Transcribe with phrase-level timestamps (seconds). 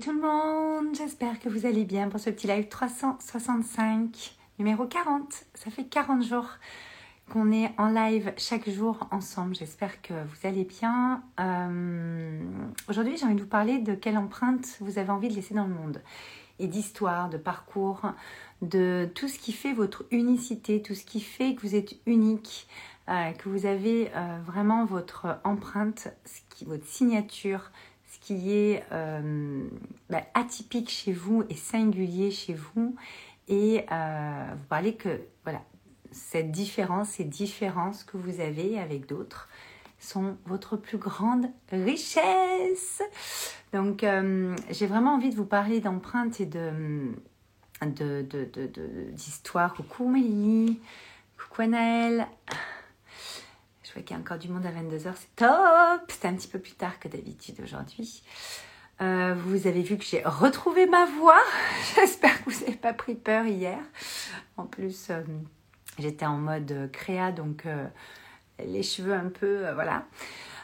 [0.00, 5.44] tout le monde, j'espère que vous allez bien pour ce petit live 365, numéro 40.
[5.52, 6.48] Ça fait 40 jours
[7.30, 9.54] qu'on est en live chaque jour ensemble.
[9.54, 11.22] J'espère que vous allez bien.
[11.38, 12.40] Euh,
[12.88, 15.66] aujourd'hui, j'ai envie de vous parler de quelle empreinte vous avez envie de laisser dans
[15.66, 16.00] le monde.
[16.58, 18.00] Et d'histoire, de parcours,
[18.62, 22.68] de tout ce qui fait votre unicité, tout ce qui fait que vous êtes unique,
[23.10, 26.08] euh, que vous avez euh, vraiment votre empreinte,
[26.48, 27.70] qui, votre signature,
[28.10, 29.62] ce qui est euh,
[30.08, 32.96] bah, atypique chez vous et singulier chez vous.
[33.46, 35.62] Et euh, vous parlez que voilà,
[36.10, 39.48] cette différence, ces différences que vous avez avec d'autres
[40.00, 43.02] sont votre plus grande richesse.
[43.72, 47.12] Donc, euh, j'ai vraiment envie de vous parler d'empreintes et de
[49.14, 49.72] d'histoire.
[49.72, 50.80] De, de, coucou Mélie,
[51.38, 52.26] coucou Anaëlle.
[53.90, 56.46] Je vois qu'il y a encore du monde à 22h, c'est top C'est un petit
[56.46, 58.22] peu plus tard que d'habitude aujourd'hui.
[59.00, 61.40] Euh, vous avez vu que j'ai retrouvé ma voix.
[61.96, 63.80] J'espère que vous n'avez pas pris peur hier.
[64.56, 65.22] En plus, euh,
[65.98, 67.84] j'étais en mode créa, donc euh,
[68.64, 70.06] les cheveux un peu, voilà.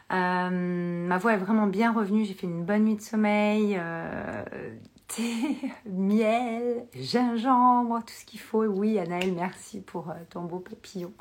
[0.08, 2.24] ma voix est vraiment bien revenue.
[2.24, 3.76] J'ai fait une bonne nuit de sommeil.
[5.08, 8.64] thé, miel, gingembre, tout ce qu'il faut.
[8.64, 11.12] Oui, Anaël, merci pour ton beau papillon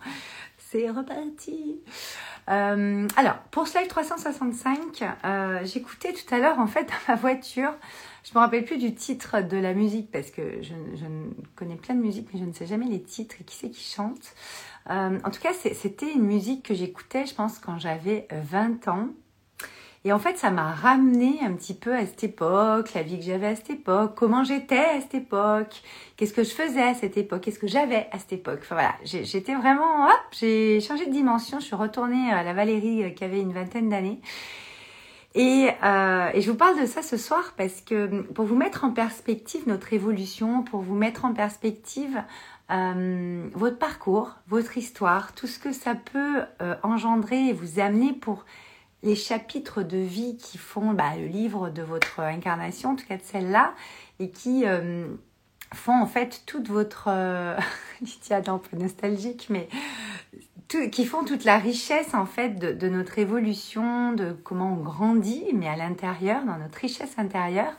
[0.75, 1.79] c'est reparti.
[2.49, 7.15] Euh, alors, pour ce live 365, euh, j'écoutais tout à l'heure, en fait, dans ma
[7.15, 7.73] voiture,
[8.23, 10.73] je me rappelle plus du titre de la musique parce que je,
[11.55, 13.83] connais plein de musiques, mais je ne sais jamais les titres et qui c'est qui
[13.83, 14.35] chante.
[14.89, 19.07] Euh, en tout cas, c'était une musique que j'écoutais, je pense, quand j'avais 20 ans.
[20.05, 23.25] Et en fait, ça m'a ramené un petit peu à cette époque, la vie que
[23.25, 25.81] j'avais à cette époque, comment j'étais à cette époque,
[26.15, 28.59] qu'est-ce que je faisais à cette époque, qu'est-ce que j'avais à cette époque.
[28.61, 33.03] Enfin voilà, j'étais vraiment, hop, j'ai changé de dimension, je suis retournée à la Valérie
[33.03, 34.19] euh, qui avait une vingtaine d'années.
[35.33, 38.83] Et, euh, et, je vous parle de ça ce soir parce que pour vous mettre
[38.83, 42.21] en perspective notre évolution, pour vous mettre en perspective
[42.69, 46.43] euh, votre parcours, votre histoire, tout ce que ça peut
[46.83, 48.45] engendrer et vous amener pour
[49.05, 53.17] les chapitres de vie qui font bah, le livre de votre incarnation, en tout cas
[53.17, 53.73] de celle-là,
[54.19, 55.07] et qui euh,
[55.73, 57.05] font en fait toute votre...
[57.07, 57.57] Euh,
[58.31, 59.69] un peu nostalgique, mais
[60.67, 65.67] qui font toute la richesse en fait de, notre évolution, de comment on grandit, mais
[65.67, 67.73] à l'intérieur, dans notre richesse intérieure.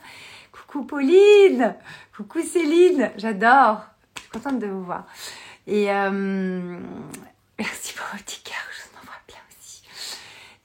[0.51, 1.75] Coucou Pauline
[2.15, 3.81] Coucou Céline J'adore
[4.15, 5.05] Je suis contente de vous voir.
[5.67, 6.79] Et euh,
[7.59, 8.76] merci pour vos petits cœurs,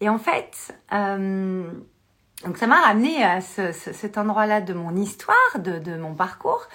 [0.02, 1.62] et en fait, euh,
[2.44, 6.66] donc ça m'a ramené à ce, cet endroit-là de mon histoire, de, mon parcours.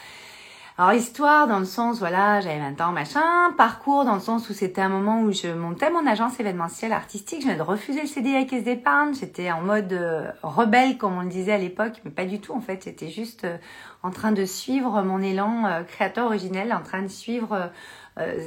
[0.78, 3.52] Alors histoire dans le sens, voilà, j'avais 20 ans, machin.
[3.58, 7.42] Parcours dans le sens où c'était un moment où je montais mon agence événementielle artistique.
[7.42, 9.14] Je venais de refuser le CD avec Caisse d'épargne.
[9.14, 12.54] J'étais en mode euh, rebelle, comme on le disait à l'époque, mais pas du tout
[12.54, 12.86] en fait.
[12.86, 13.58] J'étais juste euh,
[14.04, 17.72] en train de suivre mon élan créateur originel, en train de suivre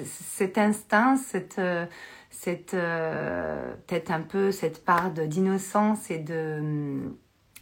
[0.05, 1.61] cet instinct, cette
[2.31, 7.13] cette euh, peut-être un peu cette part d'innocence et de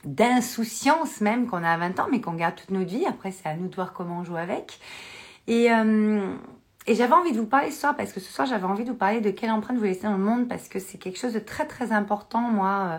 [0.04, 3.04] d'insouciance même qu'on a à 20 ans, mais qu'on garde toute notre vie.
[3.04, 4.78] Après, c'est à nous de voir comment on joue avec.
[5.48, 6.36] Et, euh,
[6.86, 8.90] et j'avais envie de vous parler ce soir, parce que ce soir, j'avais envie de
[8.90, 11.32] vous parler de quelle empreinte vous laissez dans le monde, parce que c'est quelque chose
[11.32, 12.98] de très, très important, moi, euh,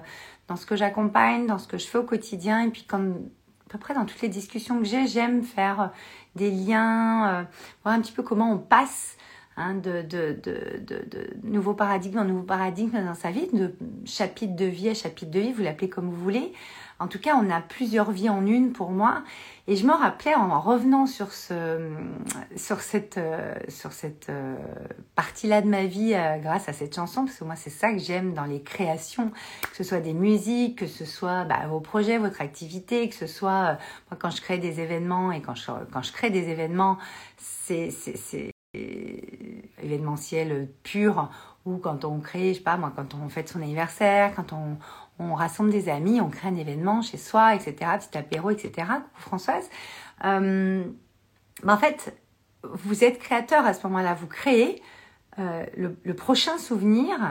[0.50, 3.30] dans ce que j'accompagne, dans ce que je fais au quotidien, et puis comme
[3.68, 5.91] à peu près dans toutes les discussions que j'ai, j'aime faire
[6.36, 7.47] des liens,
[7.84, 9.16] voir un petit peu comment on passe
[9.62, 13.75] Hein, de, de, de, de, nouveaux paradigmes en nouveaux paradigmes dans sa vie, de
[14.06, 16.53] chapitre de vie à chapitre de vie, vous l'appelez comme vous voulez.
[16.97, 19.22] En tout cas, on a plusieurs vies en une pour moi.
[19.68, 21.92] Et je me rappelais en revenant sur, ce,
[22.56, 24.56] sur cette, euh, sur cette euh,
[25.16, 28.00] partie-là de ma vie euh, grâce à cette chanson, parce que moi c'est ça que
[28.00, 29.30] j'aime dans les créations,
[29.69, 33.28] que ce soit des musiques, que ce soit bah, vos projets, votre activité, que ce
[33.28, 33.78] soit
[34.09, 36.98] moi quand je crée des événements et quand je, quand je crée des événements,
[37.36, 37.92] c'est
[38.74, 41.30] événementiel pur
[41.66, 44.78] ou quand on crée, je sais pas moi, quand on fête son anniversaire, quand on,
[45.35, 48.88] rassemble des amis, on crée un événement chez soi, etc., petit apéro, etc.
[48.88, 49.69] Coucou Françoise.
[50.24, 50.86] Euh,
[51.68, 52.18] en fait,
[52.63, 54.81] vous êtes créateur à ce moment-là, vous créez
[55.38, 57.27] euh, le, le, prochain souvenir euh,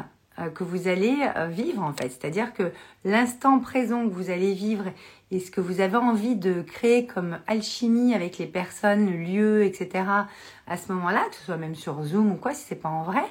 [0.50, 2.08] que vous allez euh, vivre en fait.
[2.08, 2.72] C'est-à-dire que
[3.04, 4.84] l'instant présent que vous allez vivre
[5.30, 9.64] et ce que vous avez envie de créer comme alchimie avec les personnes, le lieu,
[9.64, 10.04] etc.
[10.66, 13.02] à ce moment-là, que ce soit même sur Zoom ou quoi, si c'est pas en
[13.02, 13.24] vrai,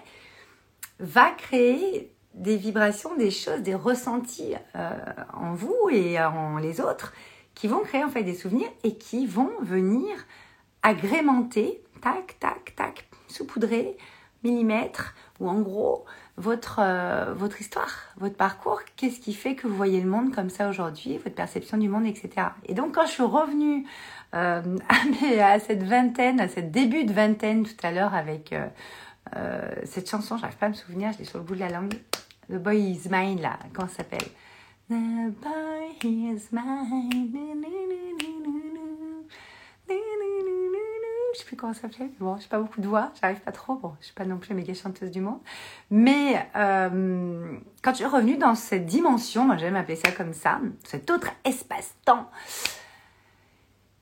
[1.00, 4.92] va créer des vibrations, des choses, des ressentis euh,
[5.34, 7.14] en vous et en les autres
[7.56, 10.16] qui vont créer en fait des souvenirs et qui vont venir
[10.84, 13.98] agrémenter, tac, tac, tac, saupoudrer
[14.44, 16.06] millimètres, ou en gros,
[16.38, 20.50] votre, euh, votre histoire, votre parcours, qu'est-ce qui fait que vous voyez le monde comme
[20.50, 22.30] ça aujourd'hui, votre perception du monde, etc.
[22.66, 23.86] Et donc quand je suis revenue
[24.36, 24.62] euh,
[25.42, 30.38] à, cette vingtaine, à cette début de vingtaine tout à l'heure avec euh, cette chanson,
[30.38, 31.96] j'arrive pas à me souvenir, je l'ai sur le bout de la langue,
[32.50, 34.28] The Boy Is Mine là, comment ça s'appelle
[34.90, 37.58] The Boy Is Mine.
[41.38, 42.10] Je sais plus comment ça s'appelait.
[42.20, 43.76] Bon, j'ai pas beaucoup de voix, j'arrive pas trop.
[43.76, 45.40] Bon, je suis pas non plus la méga chanteuse du monde.
[45.92, 50.60] Mais euh, quand je suis revenue dans cette dimension, moi j'aime appeler ça comme ça,
[50.84, 52.28] cet autre espace-temps,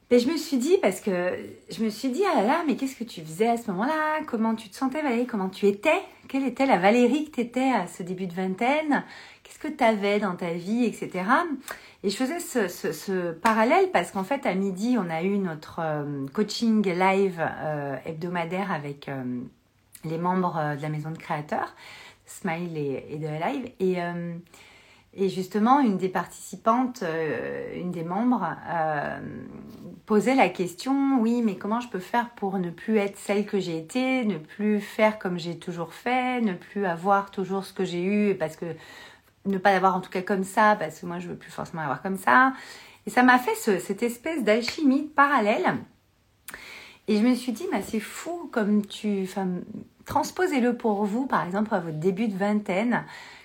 [0.10, 1.38] ben, je me suis dit, parce que
[1.70, 4.22] je me suis dit, ah là là, mais qu'est-ce que tu faisais à ce moment-là?
[4.28, 5.26] Comment tu te sentais, Valérie?
[5.26, 6.00] Comment tu étais?
[6.30, 9.04] Quelle était la Valérie que tu étais à ce début de vingtaine?
[9.46, 11.24] Qu'est-ce que tu avais dans ta vie, etc.
[12.04, 16.26] Et je faisais ce, parallèle parce qu'en fait, à midi, on a eu notre euh,
[16.34, 19.24] coaching live euh, hebdomadaire avec euh,
[20.04, 21.76] les membres de la maison de créateurs,
[22.26, 23.72] Smile et, et de Live.
[23.80, 23.98] Et,
[25.14, 27.04] et, justement, une des participantes,
[27.76, 28.48] une des membres,
[30.08, 33.60] posait la question, oui, mais comment je peux faire pour ne plus être celle que
[33.60, 37.86] j'ai été, ne plus faire comme j'ai toujours fait, ne plus avoir toujours ce que
[37.86, 38.66] j'ai eu, parce que
[39.46, 41.82] ne pas l'avoir en tout cas comme ça, parce que moi je veux plus forcément
[41.82, 42.54] l'avoir comme ça.
[43.06, 45.76] Et ça m'a fait cette espèce d'alchimie parallèle.
[47.08, 49.30] Et je me suis dit, bah, c'est fou comme tu.
[50.06, 53.04] Transposez-le pour vous, par exemple, à votre début de vingtaine.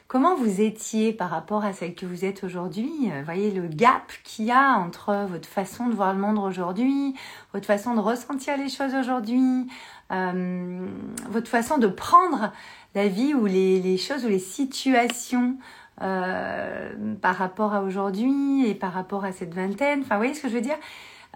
[0.08, 2.90] Comment vous étiez par rapport à celle que vous êtes aujourd'hui?
[3.24, 7.14] Voyez le gap qu'il y a entre votre façon de voir le monde aujourd'hui,
[7.52, 9.68] votre façon de ressentir les choses aujourd'hui,
[10.10, 10.86] euh,
[11.28, 12.50] votre façon de prendre
[12.96, 15.58] la vie ou les choses ou les situations
[16.02, 20.00] euh, par rapport à aujourd'hui et par rapport à cette vingtaine.
[20.00, 20.78] Enfin, vous voyez ce que je veux dire?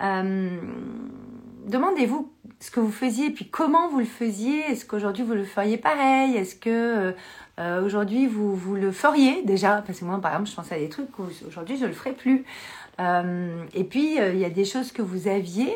[0.02, 0.58] Euh,
[1.66, 2.30] Demandez-vous
[2.60, 4.60] ce que vous faisiez et puis comment vous le faisiez.
[4.70, 6.36] Est-ce qu'aujourd'hui vous le feriez pareil?
[6.36, 7.14] Est-ce que
[7.58, 9.82] euh, aujourd'hui vous, vous le feriez déjà?
[9.86, 11.94] Parce que moi, par exemple, je pense à des trucs où aujourd'hui je ne le
[11.94, 12.44] ferai plus.
[12.98, 15.74] et puis, il y a des choses que vous aviez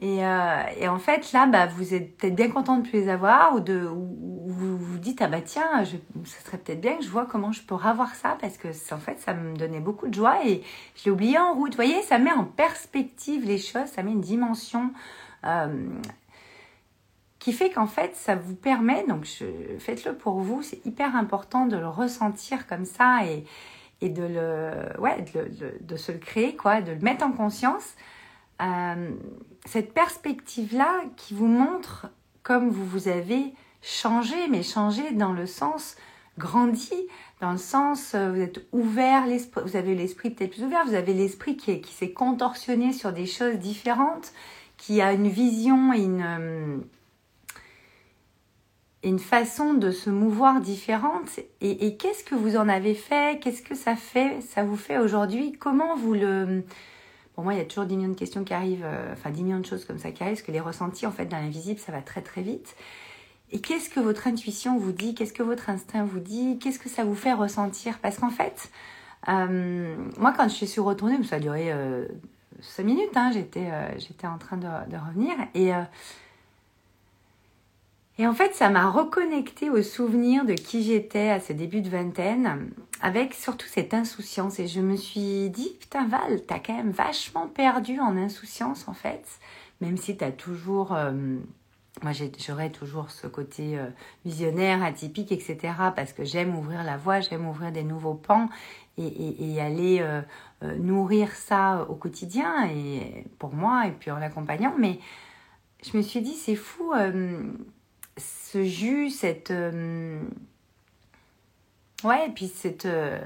[0.00, 3.08] et, euh, et, en fait, là, bah, vous êtes peut-être bien content de plus les
[3.08, 6.96] avoir ou, de, ou, vous vous dites, ah bah tiens, je, ça serait peut-être bien
[6.96, 9.80] que je vois comment je peux avoir ça parce que en fait, ça me donnait
[9.80, 10.62] beaucoup de joie et
[10.96, 11.72] je l'ai oublié en route.
[11.72, 14.92] Vous voyez, ça met en perspective les choses, ça met une dimension
[15.44, 15.88] euh,
[17.38, 19.26] qui fait qu'en fait, ça vous permet, donc
[19.78, 23.44] faites-le pour vous, c'est hyper important de le ressentir comme ça et,
[24.00, 27.32] et de, le, ouais, de, de, de se le créer, quoi, de le mettre en
[27.32, 27.94] conscience.
[28.62, 29.10] Euh,
[29.66, 32.08] cette perspective-là qui vous montre
[32.42, 35.96] comme vous vous avez changé, mais changé dans le sens
[36.38, 36.94] grandi,
[37.40, 39.24] dans le sens euh, vous êtes ouvert,
[39.64, 43.26] vous avez l'esprit peut-être plus ouvert, vous avez l'esprit qui, qui s'est contorsionné sur des
[43.26, 44.32] choses différentes,
[44.76, 46.78] qui a une vision et une, euh,
[49.04, 51.38] une façon de se mouvoir différente.
[51.60, 53.40] Et, et qu'est-ce que vous en avez fait?
[53.40, 55.52] Qu'est-ce que ça fait Ça vous fait aujourd'hui?
[55.52, 56.64] Comment vous le
[57.42, 59.42] pour moi, il y a toujours 10 millions de questions qui arrivent, euh, enfin 10
[59.42, 61.80] millions de choses comme ça qui arrivent, parce que les ressentis, en fait, dans l'invisible,
[61.80, 62.76] ça va très très vite.
[63.50, 65.16] Et qu'est-ce que votre intuition vous dit?
[65.16, 66.60] Qu'est-ce que votre instinct vous dit?
[66.60, 67.98] Qu'est-ce que ça vous fait ressentir?
[67.98, 68.70] Parce qu'en fait,
[69.28, 72.06] euh, moi, quand je suis retournée, ça a duré euh,
[72.60, 75.72] 5 minutes, hein, j'étais, euh, j'étais en train de, de revenir, et
[78.22, 81.88] et en fait, ça m'a reconnecté au souvenir de qui j'étais à ce début de
[81.88, 82.70] vingtaine,
[83.00, 84.60] avec surtout cette insouciance.
[84.60, 88.94] Et je me suis dit, putain Val, t'as quand même vachement perdu en insouciance en
[88.94, 89.26] fait,
[89.80, 90.92] même si t'as toujours...
[90.92, 91.10] Euh,
[92.04, 93.88] moi, j'aurais toujours ce côté euh,
[94.24, 95.58] visionnaire, atypique, etc.
[95.96, 98.48] Parce que j'aime ouvrir la voie, j'aime ouvrir des nouveaux pans
[98.98, 100.22] et, aller euh,
[100.78, 104.76] nourrir ça au quotidien, et pour moi, et puis en l'accompagnant.
[104.78, 105.00] Mais
[105.84, 106.92] je me suis dit, c'est fou
[108.16, 109.50] ce jus, cette.
[109.50, 110.20] Euh,
[112.04, 112.86] ouais, et puis cette.
[112.86, 113.18] Euh,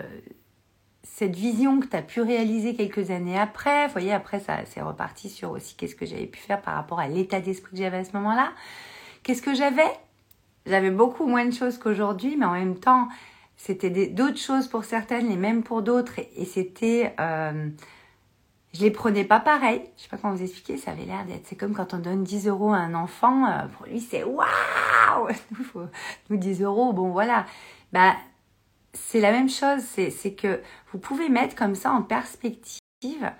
[1.02, 5.30] cette vision que tu as pu réaliser quelques années après, voyez, après ça c'est reparti
[5.30, 8.04] sur aussi qu'est-ce que j'avais pu faire par rapport à l'état d'esprit que j'avais à
[8.04, 8.52] ce moment-là.
[9.22, 9.90] Qu'est-ce que j'avais?
[10.66, 13.08] J'avais beaucoup moins de choses qu'aujourd'hui, mais en même temps,
[13.56, 16.18] c'était d'autres choses pour certaines et même pour d'autres.
[16.36, 17.68] Et, c'était euh,
[18.76, 19.83] je les prenais pas pareil.
[19.97, 21.47] Je sais pas comment vous expliquer, ça avait l'air d'être.
[21.47, 25.28] C'est comme quand on donne 10 euros à un enfant, euh, pour lui c'est waouh
[26.30, 27.47] Nous, 10 euros, bon voilà.
[27.92, 28.14] Bah,
[28.92, 30.61] c'est la même chose, c'est que
[30.92, 33.30] vous pouvez mettre comme ça en perspective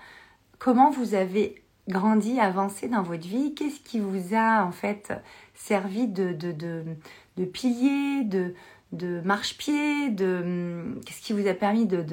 [0.59, 5.13] comment vous avez grandi, avancé dans votre vie, qu'est-ce qui vous a en fait
[5.55, 6.85] servi de, de, de,
[7.37, 8.55] de pilier, de,
[8.93, 12.05] de marche-pied, de hum, qu'est-ce qui vous a permis de,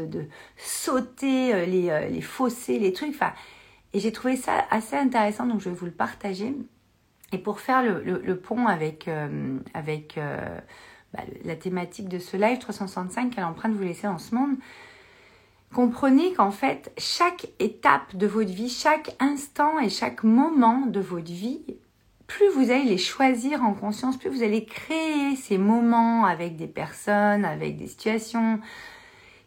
[0.58, 3.10] sauter euh, les, euh, les, fossés, les trucs.
[3.10, 3.34] Enfin,
[3.94, 6.56] et j'ai trouvé ça assez intéressant, donc je vais vous le partager.
[7.32, 9.10] Et pour faire le, pont avec,
[9.74, 10.60] avec euh,
[11.14, 14.56] bah, la thématique de ce live 365, quelle empreinte vous laissez dans ce monde,
[15.74, 21.32] comprenez qu'en fait, chaque étape de votre vie, chaque instant et chaque moment de votre
[21.32, 21.64] vie,
[22.34, 26.68] plus vous allez les choisir en conscience, plus vous allez créer ces moments avec des
[26.68, 28.60] personnes, avec des situations,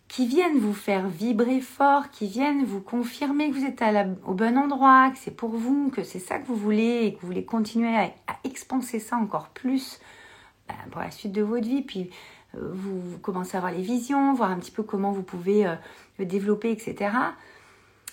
[0.06, 3.82] qui viennent vous faire vibrer fort, qui viennent vous confirmer que vous êtes
[4.24, 7.20] au bon endroit, que c'est pour vous, que c'est ça que vous voulez et que
[7.22, 8.12] vous voulez continuer à,
[8.44, 9.98] expanser ça encore plus
[10.68, 11.82] ben, pour la suite de votre vie.
[11.82, 12.10] Puis
[12.54, 15.74] euh, vous, commencez à avoir les visions, voir un petit peu comment vous pouvez euh,
[16.20, 17.10] le développer, etc.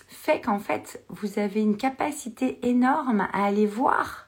[0.08, 4.23] Fait qu'en fait, vous avez une capacité énorme à aller voir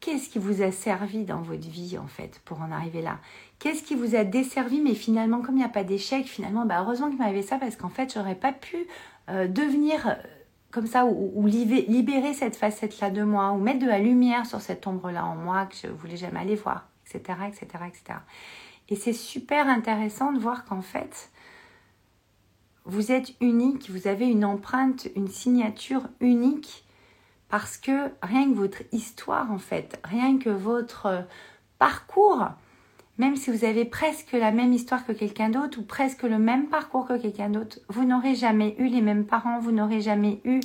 [0.00, 3.18] qu'est-ce qui vous a servi dans votre vie en fait pour en arriver là?
[3.58, 6.80] Qu'est-ce qui vous a desservi Mais finalement, comme il n'y a pas d'échec, finalement, bah
[6.80, 8.86] heureusement qu'il m'avait ça parce qu'en fait, j'aurais pas pu
[9.28, 10.14] euh, devenir euh,
[10.70, 14.86] comme ça ou, libérer cette facette-là de moi ou mettre de la lumière sur cette
[14.86, 18.18] ombre-là en moi que je voulais jamais aller voir, etc., etc., etc.
[18.88, 21.30] Et c'est super intéressant de voir qu'en fait,
[22.84, 26.84] vous êtes unique, vous avez une empreinte, une signature unique
[27.50, 31.24] parce que rien que votre histoire, en fait, rien que votre
[31.78, 32.48] parcours,
[33.18, 36.68] même si vous avez presque la même histoire que quelqu'un d'autre ou presque le même
[36.68, 40.60] parcours que quelqu'un d'autre, vous n'aurez jamais eu les mêmes parents, vous n'aurez jamais eu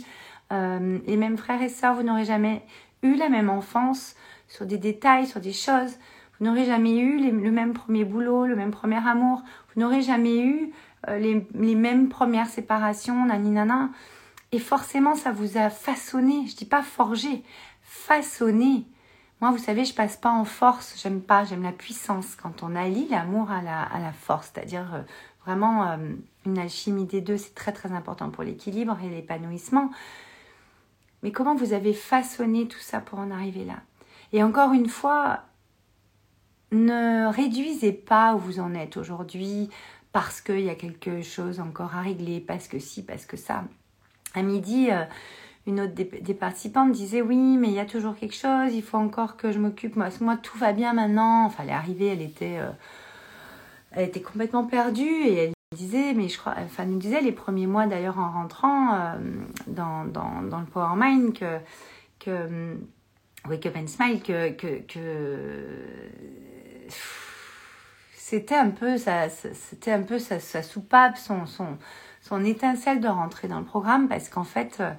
[0.54, 2.62] euh, les mêmes frères et sœurs, vous n'aurez jamais
[3.02, 4.16] eu la même enfance
[4.48, 5.98] sur des détails, sur des choses,
[6.40, 9.42] vous n'aurez jamais eu le même premier boulot, le même premier amour,
[9.74, 10.72] vous n'aurez jamais eu
[11.10, 13.90] euh, les, mêmes premières séparations, nana.
[14.60, 17.44] Forcément, ça vous a façonné, je dis pas forgé,
[17.82, 18.86] façonné
[19.42, 22.36] moi, vous savez, je passe pas en force, j'aime pas, j'aime la puissance.
[22.36, 25.02] Quand on allie l'amour à la, à la force, c'est-à-dire euh,
[25.46, 25.98] vraiment euh,
[26.46, 29.92] une alchimie des deux, c'est très très important pour l'équilibre et l'épanouissement.
[31.22, 33.82] Mais comment vous avez façonné tout ça pour en arriver là?
[34.32, 35.42] Et encore une fois,
[36.72, 39.70] ne réduisez pas où vous en êtes aujourd'hui
[40.14, 43.66] parce qu'il y a quelque chose encore à régler, parce que si, parce que ça.
[44.36, 45.04] À midi, euh,
[45.66, 48.98] une autre des, participantes disait oui mais il y a toujours quelque chose il faut
[48.98, 49.96] encore que je m'occupe.
[49.96, 51.46] Moi, tout va bien maintenant.
[51.46, 52.70] Enfin elle est arrivée elle était euh,
[53.92, 57.68] elle était complètement perdue et elle disait mais je crois enfin nous disait les premiers
[57.68, 59.16] mois d'ailleurs en rentrant euh,
[59.68, 61.60] dans, dans, dans, le Power Mind que
[62.20, 62.78] que
[63.48, 65.80] Wake Up and Smile que, que, que
[68.16, 71.78] c'était un peu ça c'était un peu sa, sa soupape son, son
[72.28, 74.92] son étincelle de rentrer dans le programme parce qu'en fait euh,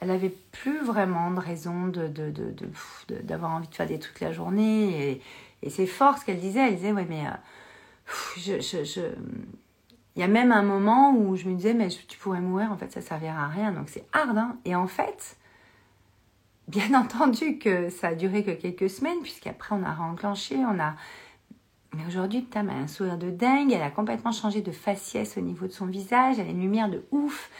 [0.00, 2.08] elle avait plus vraiment de raison de,
[3.22, 5.22] d'avoir envie de faire des trucs la journée.
[5.62, 6.68] Et, c'est fort ce qu'elle disait.
[6.68, 8.58] Elle disait, ouais, mais euh,
[10.14, 12.76] il y a même un moment où je me disais, mais tu pourrais mourir, en
[12.76, 13.72] fait, ça servira à rien.
[13.72, 14.36] Donc c'est hard.
[14.36, 15.38] Hein et en fait,
[16.68, 20.96] bien entendu que ça a duré que quelques semaines, puisqu'après on a réenclenché, on a...
[21.96, 25.40] Mais aujourd'hui, elle a un sourire de dingue, elle a complètement changé de faciès au
[25.40, 27.50] niveau de son visage, elle a une lumière de ouf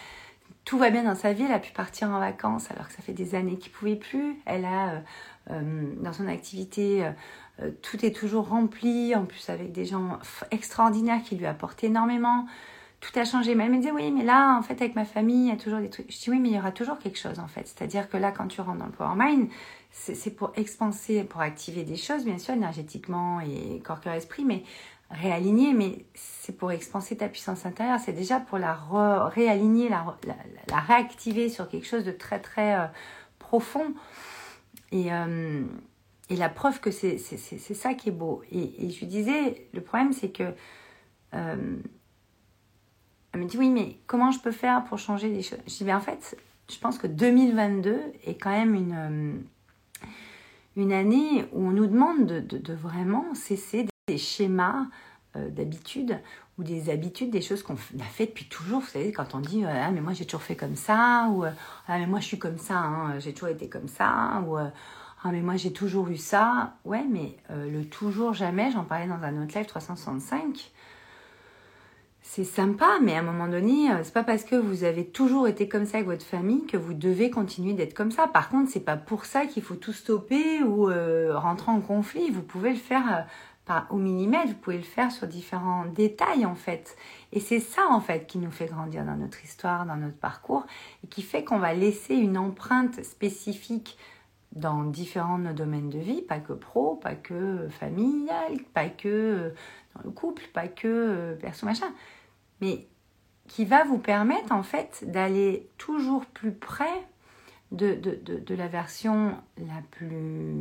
[0.64, 3.02] tout va bien dans sa vie, elle a pu partir en vacances alors que ça
[3.02, 4.36] fait des années qu'il ne pouvait plus.
[4.46, 5.00] Elle a, euh,
[5.50, 7.04] euh, dans son activité,
[7.60, 10.18] euh, tout est toujours rempli, en plus avec des gens
[10.50, 12.46] extraordinaires qui lui apportent énormément.
[13.00, 13.54] Tout a changé.
[13.54, 15.56] Mais elle me disait, oui, mais là, en fait, avec ma famille, il y a
[15.56, 16.10] toujours des trucs.
[16.10, 17.66] Je dis, oui, mais il y aura toujours quelque chose, en fait.
[17.66, 19.50] C'est-à-dire que là, quand tu rentres dans le Power Mind,
[19.96, 24.64] c'est pour expanser, pour activer des choses, bien sûr, énergétiquement et corps, cœur, esprit, mais
[25.08, 28.74] réaligner, mais c'est pour expanser ta puissance intérieure, c'est déjà pour la
[29.28, 30.16] réaligner, la,
[30.68, 32.86] la, réactiver sur quelque chose de très très euh,
[33.38, 33.94] profond.
[34.90, 35.62] Et, euh,
[36.28, 38.42] et, la preuve que c'est ça qui est beau.
[38.50, 40.54] Et, je lui disais, le problème c'est que...
[41.34, 41.76] Euh,
[43.32, 45.84] elle me dit, oui, mais comment je peux faire pour changer les choses Je dis,
[45.84, 46.36] bien en fait,
[46.70, 49.44] je pense que 2022 est quand même une,
[50.76, 54.86] une année où on nous demande de, de, vraiment cesser des schémas
[55.36, 56.18] euh, d'habitude
[56.58, 58.80] ou des habitudes, des choses qu'on a fait depuis toujours.
[58.80, 61.98] Vous savez, quand on dit ah mais moi j'ai toujours fait comme ça ou ah
[61.98, 64.56] mais moi je suis comme ça, hein, j'ai toujours été comme ça ou
[65.26, 66.74] ah mais moi j'ai toujours eu ça.
[66.84, 70.70] Ouais, mais euh, le toujours jamais, j'en parlais dans un autre live 365.
[72.26, 75.46] C'est sympa, mais à un moment donné, euh, c'est pas parce que vous avez toujours
[75.46, 78.26] été comme ça avec votre famille que vous devez continuer d'être comme ça.
[78.26, 80.86] Par contre, c'est pas pour ça qu'il faut tout stopper ou
[81.34, 82.30] rentrer en conflit.
[82.30, 83.26] Vous pouvez le faire
[83.64, 86.96] pas au millimètre, vous pouvez le faire sur différents détails en fait.
[87.32, 90.66] Et c'est ça en fait qui nous fait grandir dans notre histoire, dans notre parcours,
[91.02, 93.96] et qui fait qu'on va laisser une empreinte spécifique
[94.54, 99.52] dans différents domaines de vie, pas que pro, pas que familial, pas que
[99.94, 101.92] dans le couple, pas que euh, perso machin,
[102.60, 102.86] mais
[103.48, 107.06] qui va vous permettre en fait d'aller toujours plus près
[107.72, 110.54] de, la version la plus,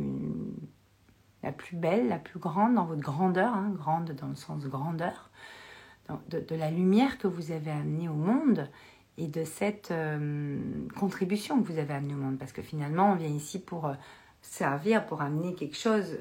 [1.42, 5.30] la plus belle, la plus grande dans votre grandeur, hein, grande dans le sens grandeur,
[6.28, 8.68] de, de, la lumière que vous avez amenée au monde
[9.16, 10.58] et de cette euh,
[10.98, 12.38] contribution que vous avez amenée au monde.
[12.38, 13.94] Parce que finalement, on vient ici pour euh,
[14.42, 16.18] servir, pour amener quelque chose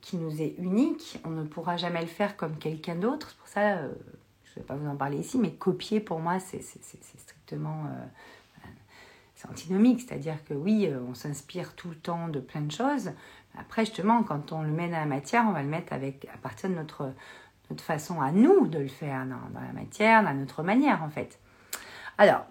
[0.00, 1.20] qui nous est unique.
[1.24, 3.30] On ne pourra jamais le faire comme quelqu'un d'autre.
[3.30, 3.92] C'est pour ça, euh,
[4.44, 7.86] je ne vais pas vous en parler ici, mais copier pour moi, c'est strictement
[9.34, 13.12] c'est antinomique, c'est-à-dire que oui, on s'inspire tout le temps de plein de choses.
[13.56, 16.38] Après, justement, quand on le met dans la matière, on va le mettre avec, à
[16.38, 17.12] partir de notre,
[17.70, 21.08] notre façon à nous de le faire dans, dans la matière, dans notre manière en
[21.08, 21.38] fait.
[22.18, 22.46] Alors,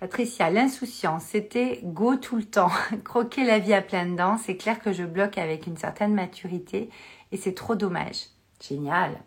[0.00, 2.70] Patricia, l'insouciance, c'était go tout le temps,
[3.04, 4.38] croquer la vie à pleines dents.
[4.38, 6.88] C'est clair que je bloque avec une certaine maturité
[7.32, 8.28] et c'est trop dommage.
[8.62, 9.20] Génial.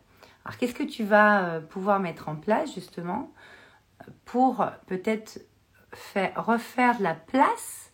[0.43, 3.31] Alors, qu'est-ce que tu vas euh, pouvoir mettre en place justement
[4.25, 5.41] pour peut-être
[5.93, 7.91] faire, refaire de la place,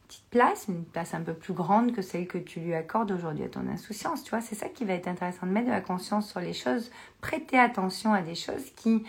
[0.00, 3.10] une petite place, une place un peu plus grande que celle que tu lui accordes
[3.10, 4.24] aujourd'hui à ton insouciance.
[4.24, 6.54] Tu vois, c'est ça qui va être intéressant de mettre de la conscience sur les
[6.54, 9.04] choses, prêter attention à des choses qui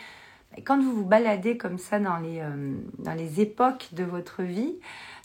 [0.61, 4.75] quand vous vous baladez comme ça dans les, euh, dans les époques de votre vie,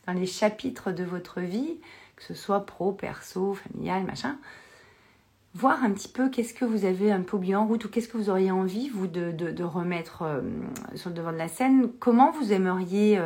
[0.06, 1.78] dans les chapitres de votre vie,
[2.16, 4.37] que ce soit pro, perso, familial, machin,
[5.54, 8.08] voir un petit peu qu'est-ce que vous avez un peu oublié en route ou qu'est-ce
[8.08, 10.40] que vous auriez envie, vous, de, de, remettre euh,
[10.94, 13.20] sur le devant de la scène, comment vous aimeriez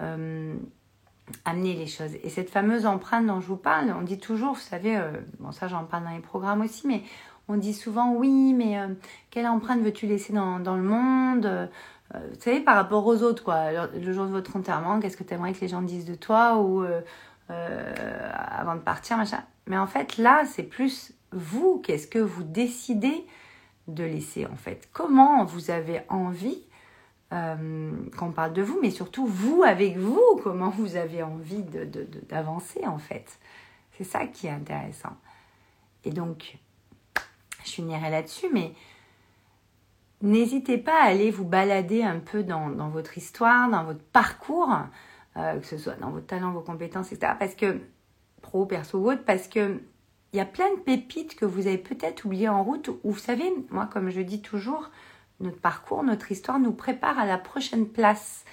[0.00, 0.54] euh,
[1.44, 2.14] amener les choses?
[2.22, 5.00] Et cette fameuse empreinte dont je vous parle, on dit toujours, vous savez,
[5.38, 7.02] bon ça j'en parle dans les programmes aussi, mais
[7.50, 8.86] on dit souvent oui, mais euh,
[9.30, 11.66] quelle empreinte veux-tu laisser dans, le monde euh,
[12.14, 13.72] Vous savez, par rapport aux autres, quoi.
[13.72, 16.58] Le, jour de votre enterrement, qu'est-ce que tu aimerais que les gens disent de toi
[16.58, 17.00] ou euh,
[18.32, 19.42] avant de partir, machin?
[19.66, 23.26] Mais en fait, là, c'est plus vous, qu'est-ce que vous décidez
[23.88, 24.88] de laisser, en fait?
[24.92, 26.62] Comment vous avez envie
[27.30, 31.62] qu'on parle de vous, mais surtout vous avec vous, comment vous avez envie
[32.28, 33.38] d'avancer, en fait?
[33.96, 35.16] C'est ça qui est intéressant.
[36.04, 36.58] Et donc,
[37.70, 38.72] je finirai là-dessus, mais
[40.22, 44.70] n'hésitez pas à aller vous balader un peu dans, votre histoire, dans votre parcours,
[45.36, 47.34] euh, que ce soit dans vos talents, vos compétences, etc.
[47.38, 47.80] Parce que,
[48.42, 49.80] pro, perso ou autre, parce que
[50.32, 53.18] il y a plein de pépites que vous avez peut-être oubliées en route, ou vous
[53.18, 54.90] savez, moi, comme je dis toujours,
[55.40, 58.44] notre parcours, notre histoire nous prépare à la prochaine place.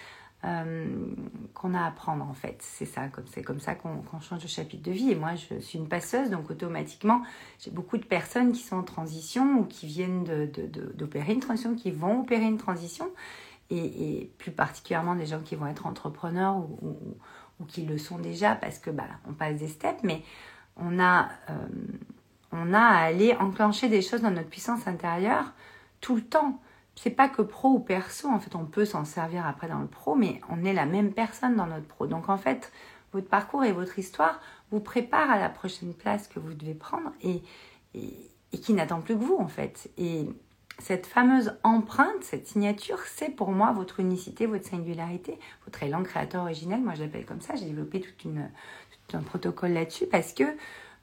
[0.46, 1.16] Euh,
[1.56, 2.58] qu'on a à prendre en fait.
[2.60, 5.12] C'est ça, c'est comme ça qu'on change de chapitre de vie.
[5.12, 7.24] Et moi, je suis une passeuse, donc automatiquement,
[7.60, 10.24] j'ai beaucoup de personnes qui sont en transition ou qui viennent
[10.94, 13.10] d'opérer une transition, qui vont opérer une transition,
[13.72, 16.96] et, plus particulièrement des gens qui vont être entrepreneurs ou,
[17.68, 20.22] qui le sont déjà parce que bah, on passe des steps, mais
[20.76, 21.68] on a, euh,
[22.52, 25.52] on a à aller enclencher des choses dans notre puissance intérieure
[26.00, 26.62] tout le temps
[26.98, 29.88] c'est pas que pro ou perso, en fait, on peut s'en servir après dans le
[29.88, 32.08] pro, mais on est la même personne dans notre pro.
[32.08, 32.72] Donc en fait,
[33.14, 37.12] votre parcours et votre histoire vous préparent à la prochaine place que vous devez prendre
[37.22, 37.44] et,
[38.52, 39.92] qui n'attend plus que vous, en fait.
[39.98, 40.28] Et
[40.80, 46.42] cette fameuse empreinte, cette signature, c'est pour moi votre unicité, votre singularité, votre élan créateur
[46.44, 46.82] originel.
[46.82, 47.56] Moi, je l'appelle comme ça.
[47.56, 48.30] J'ai développé tout
[49.14, 50.46] un protocole là-dessus parce que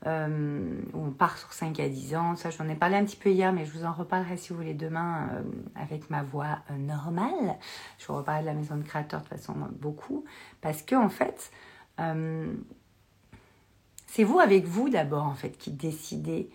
[0.07, 2.37] euh, on part sur 5 à 10 ans.
[2.37, 4.57] Ça, j'en ai parlé un petit peu hier, mais je vous en reparlerai si vous
[4.57, 5.43] voulez demain euh,
[5.75, 7.57] avec ma voix euh, normale.
[7.99, 10.25] Je vous reparlerai de la maison de créateur de façon beaucoup.
[10.61, 11.51] Parce que, en fait,
[14.07, 16.51] c'est vous avec vous d'abord, en fait, qui décidez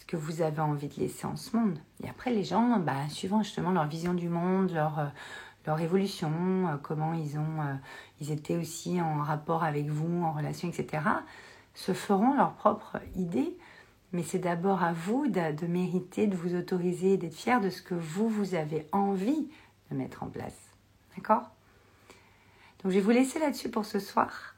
[0.00, 1.78] ce que vous avez envie de laisser en ce monde.
[2.02, 5.12] Et après, les gens, bah, suivant justement leur vision du monde, leur
[5.66, 7.58] leur évolution, comment ils ont,
[8.22, 11.00] ils étaient aussi en rapport avec vous, en relation, etc
[11.78, 13.56] se feront leur propre idée,
[14.12, 17.94] mais c'est d'abord à vous de, mériter, de vous autoriser, d'être fier de ce que
[17.94, 19.48] vous, vous avez envie
[19.88, 20.56] de mettre en place.
[21.16, 21.42] D'accord?
[22.82, 24.56] Donc je vais vous laisser là-dessus pour ce soir.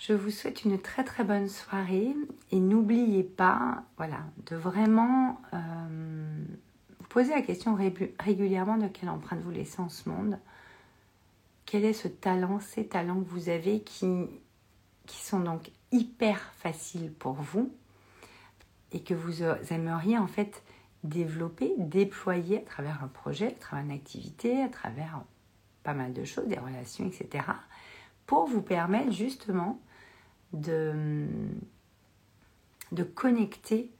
[0.00, 2.12] Je vous souhaite une très très bonne soirée
[2.50, 4.18] et n'oubliez pas, voilà,
[4.50, 6.44] de vraiment euh,
[7.08, 7.78] poser la question
[8.18, 10.40] régulièrement de quelle empreinte vous laissez en ce monde.
[11.66, 14.26] Quel est ce talent, ces talents que vous avez qui
[15.08, 17.72] qui sont donc hyper faciles pour vous
[18.92, 20.62] et que vous aimeriez en fait
[21.02, 25.22] développer, déployer à travers un projet, à travers une activité, à travers
[25.82, 27.44] pas mal de choses, des relations, etc.
[28.26, 29.80] pour vous permettre justement
[30.52, 31.26] de,
[32.92, 33.90] de connecter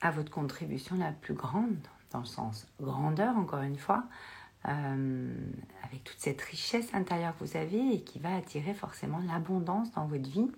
[0.00, 1.76] à votre contribution la plus grande,
[2.10, 4.04] dans le sens grandeur encore une fois,
[4.68, 5.34] euh,
[5.82, 10.06] avec toute cette richesse intérieure que vous avez et qui va attirer forcément l'abondance dans
[10.06, 10.50] votre vie,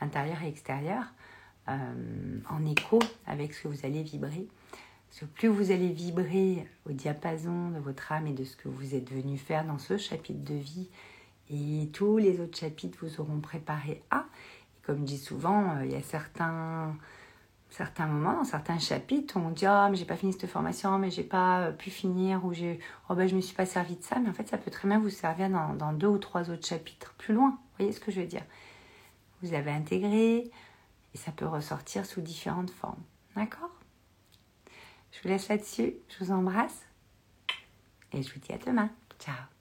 [0.00, 1.04] intérieure et extérieure,
[1.68, 4.46] euh, en écho avec ce que vous allez vibrer.
[5.08, 8.68] Parce que plus vous allez vibrer au diapason de votre âme et de ce que
[8.68, 10.88] vous êtes venu faire dans ce chapitre de vie,
[11.50, 14.24] Et tous les autres chapitres vous auront préparé à.
[14.82, 16.96] Comme je dis souvent, euh, il y a certains,
[17.74, 21.10] certains moments, dans certains chapitres, on dit Ah, mais j'ai pas fini cette formation, mais
[21.10, 24.02] j'ai pas euh, pu finir, ou j'ai, oh, ben, je me suis pas servi de
[24.02, 24.18] ça.
[24.20, 26.66] Mais en fait, ça peut très bien vous servir dans, dans deux ou trois autres
[26.66, 27.50] chapitres plus loin.
[27.50, 28.44] Vous voyez ce que je veux dire?
[29.42, 30.50] Vous avez intégré,
[31.14, 33.02] et ça peut ressortir sous différentes formes.
[33.36, 33.70] D'accord?
[35.12, 35.94] Je vous laisse là-dessus.
[36.08, 36.82] Je vous embrasse.
[38.12, 38.90] Et je vous dis à demain.
[39.18, 39.53] Ciao